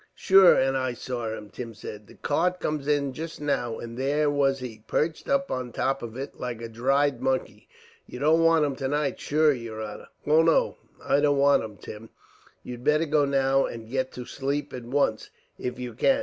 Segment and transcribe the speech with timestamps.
[0.15, 2.07] "Shure and I saw him," Tim said.
[2.07, 6.01] "The cart come in just now, and there was he, perched up on the top
[6.01, 7.67] of it like a dried monkey.
[8.07, 12.09] You don't want him tonight, shure, yer honor." "Oh no, I don't want him, Tim.
[12.63, 15.29] You'd better go now, and get to sleep at once,
[15.59, 16.19] if you can.